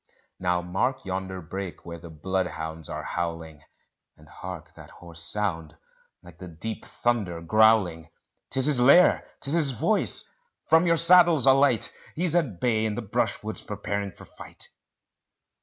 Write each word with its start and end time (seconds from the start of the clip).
Now 0.39 0.63
mark 0.63 1.05
yonder 1.05 1.41
brake 1.43 1.85
where 1.85 1.99
the 1.99 2.09
bloodhounds 2.09 2.89
are 2.89 3.03
howling; 3.03 3.61
And 4.17 4.27
hark 4.27 4.73
that 4.73 4.89
hoarse 4.89 5.21
sound 5.23 5.77
like 6.23 6.39
the 6.39 6.47
deep 6.47 6.85
thunder 6.85 7.39
growling; 7.39 8.09
'Tis 8.49 8.65
his 8.65 8.79
lair 8.79 9.23
'tis 9.41 9.53
his 9.53 9.71
voice! 9.73 10.27
from 10.65 10.87
your 10.87 10.97
saddles 10.97 11.45
alight; 11.45 11.93
He's 12.15 12.33
at 12.33 12.59
bay 12.59 12.83
in 12.85 12.95
the 12.95 13.03
brushwood 13.03 13.61
preparing 13.67 14.11
for 14.11 14.25
fight. 14.25 14.69